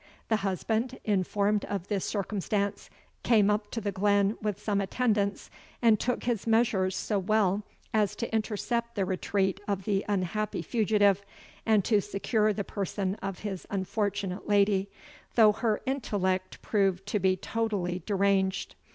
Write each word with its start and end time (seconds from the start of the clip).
The 0.29 0.37
husband, 0.37 0.97
informed 1.05 1.63
of 1.65 1.87
this 1.87 2.05
circumstance, 2.05 2.89
came 3.21 3.51
up 3.51 3.69
to 3.69 3.79
the 3.79 3.91
glen 3.91 4.35
with 4.41 4.59
some 4.59 4.81
attendants, 4.81 5.51
and 5.79 5.99
took 5.99 6.23
his 6.23 6.47
measures 6.47 6.95
so 6.95 7.19
well 7.19 7.61
as 7.93 8.15
to 8.15 8.33
intercept 8.33 8.95
the 8.95 9.05
retreat 9.05 9.59
of 9.67 9.85
the 9.85 10.03
unhappy 10.09 10.63
fugitive, 10.63 11.21
and 11.67 11.85
to 11.85 12.01
secure 12.01 12.51
the 12.51 12.63
person 12.63 13.13
of 13.21 13.39
his 13.41 13.67
unfortunate 13.69 14.47
lady, 14.49 14.89
though 15.35 15.51
her 15.51 15.81
intellect 15.85 16.63
proved 16.63 17.05
to 17.05 17.19
be 17.19 17.37
totally 17.37 18.01
deranged. 18.03 18.73